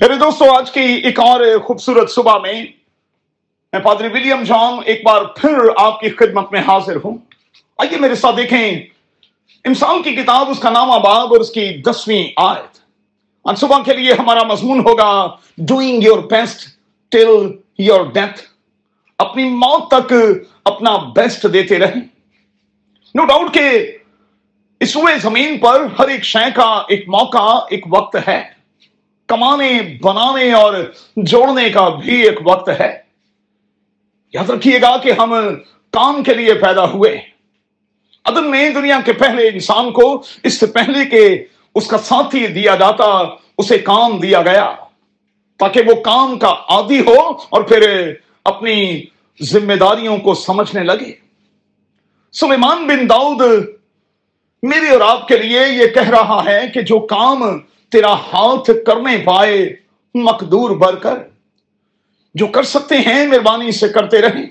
[0.00, 2.62] میرے دوستوں آج کی ایک اور خوبصورت صبح میں
[3.72, 7.18] میں پادری ولیم جان ایک بار پھر آپ کی خدمت میں حاضر ہوں۔
[7.78, 8.80] آئیے میرے ساتھ دیکھیں،
[9.64, 12.78] انسان کی کتاب، اس کا نام آباد اور اس کی دسویں آیت۔
[13.44, 16.68] آج صبح کے لیے ہمارا مضمون ہوگا doing your best
[17.08, 18.42] till your death
[19.18, 20.12] اپنی موت تک
[20.64, 22.00] اپنا بیسٹ دیتے رہیں۔
[23.14, 23.96] نو ڈاؤٹ کہ
[24.80, 28.57] اس روئے زمین پر ہر ایک شے کا ایک موقع، ایک وقت ہے۔
[29.28, 30.74] کمانے، بنانے اور
[31.16, 32.98] جوڑنے کا بھی ایک وقت ہے۔
[34.32, 35.34] یاد رکھیے گا کہ ہم
[35.92, 37.20] کام کے لیے پیدا ہوئے۔
[38.24, 42.74] عدم میں دنیا کے پہلے انسان کو اس سے پہلے کہ اس کا ساتھی دیا
[42.76, 43.04] جاتا،
[43.58, 44.74] اسے کام دیا گیا،
[45.56, 48.12] تاکہ وہ کام کا عادی ہو اور پھر
[48.44, 49.04] اپنی
[49.42, 51.12] ذمہ داریوں کو سمجھنے لگے۔
[52.32, 53.40] سلیمان بن داؤد
[54.62, 57.58] میرے اور آپ کے لیے یہ کہہ رہا ہے کہ جو کام
[57.88, 59.76] تیرا ہاتھ کرنے پائے
[60.14, 61.18] مقدور بر کر،
[62.34, 64.46] جو کر سکتے ہیں مہربانی سے کرتے رہیں۔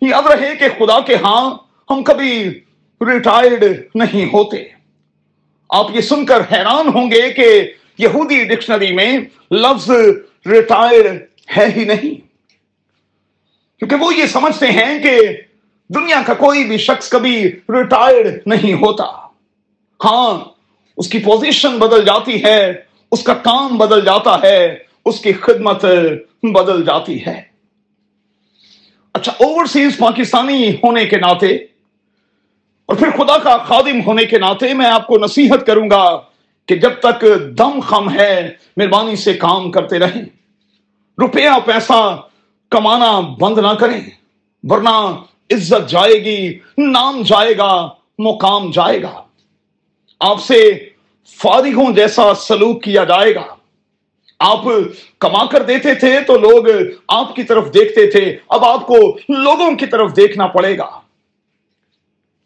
[0.00, 1.54] یاد رہے کہ خدا کے ہاں
[1.90, 2.48] ہم کبھی
[3.00, 4.64] ریٹائرڈ نہیں ہوتے۔
[5.70, 9.18] آپ یہ سن کر حیران ہوں گے کہ یہودی ڈکشنری میں
[9.50, 9.90] لفظ
[10.46, 11.06] ریٹائر
[11.56, 12.14] ہے ہی نہیں۔
[13.78, 15.20] کیونکہ وہ یہ سمجھتے ہیں کہ
[15.88, 19.04] دنیا کا کوئی بھی شخص کبھی ریٹائرڈ نہیں ہوتا۔
[20.04, 20.53] ہاں
[20.96, 22.72] اس کی پوزیشن بدل جاتی ہے،
[23.12, 25.84] اس کا کام بدل جاتا ہے، اس کی خدمت
[26.42, 27.42] بدل جاتی ہے۔
[29.12, 31.56] اچھا اوورسیز پاکستانی ہونے کے ناطے
[32.86, 36.20] اور پھر خدا کا خادم ہونے کے ناطے میں آپ کو نصیحت کروں گا
[36.66, 37.24] کہ جب تک
[37.58, 40.22] دم خم ہے، مہربانی سے کام کرتے رہیں۔
[41.18, 42.22] روپیہ، پیسہ
[42.70, 44.00] کمانا بند نہ کریں،
[44.62, 49.23] ورنہ عزت جائے گی، نام جائے گا، مقام جائے گا۔
[50.28, 50.88] آپ سے
[51.26, 53.54] فارغوں جیسا سلوک کیا جائے گا۔
[54.38, 54.64] آپ
[55.18, 56.66] کما کر دیتے تھے تو لوگ
[57.08, 61.00] آپ کی طرف دیکھتے تھے۔ اب آپ کو لوگوں کی طرف دیکھنا پڑے گا۔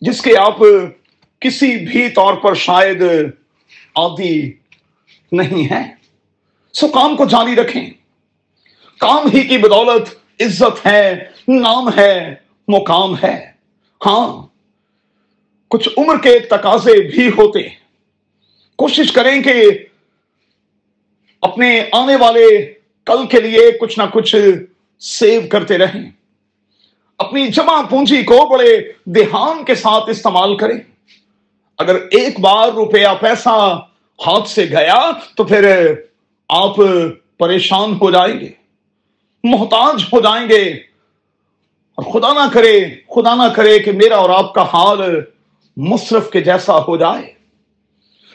[0.00, 0.56] جس کے آپ
[1.40, 3.02] کسی بھی طور پر شاید
[3.94, 4.52] عادی
[5.32, 5.82] نہیں ہے
[6.72, 7.90] سو کام کو جاری رکھیں۔
[8.98, 10.08] کام ہی کی بدولت
[10.40, 12.34] عزت ہے، نام ہے،
[12.68, 13.50] مقام ہے۔
[14.06, 14.45] ہاں
[15.68, 17.60] کچھ عمر کے تقاضے بھی ہوتے
[18.76, 19.70] کوشش کریں کہ
[21.42, 24.36] اپنے آنے والے کل کے لیے کچھ نہ کچھ
[25.00, 26.10] سیو کرتے رہیں۔
[27.18, 30.78] اپنی جمع پونجی کو بڑے دھیان کے ساتھ استعمال کریں۔
[31.78, 33.80] اگر ایک بار روپیہ پیسہ
[34.26, 35.92] ہاتھ سے گیا تو پھر
[36.48, 36.76] آپ
[37.38, 38.48] پریشان ہو جائیں گے،
[39.44, 40.64] محتاج ہو جائیں گے۔
[41.94, 45.20] اور خدا نہ کرے، خدا نہ کرے کہ میرا اور آپ کا حال
[45.76, 47.32] مصرف کے جیسا ہو جائے۔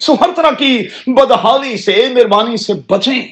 [0.00, 3.28] سو ہر طرح کی بدحالی سے، مہربانی سے بچیں۔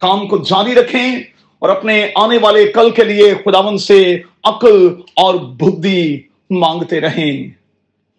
[0.00, 1.16] کام کو جاری رکھیں
[1.58, 7.48] اور اپنے آنے والے کل کے لیے خداون سے عقل اور بدھی مانگتے رہیں۔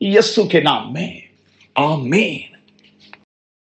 [0.01, 1.19] یسو کے نام میں۔
[1.75, 2.54] آمین۔